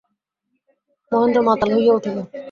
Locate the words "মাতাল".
1.47-1.69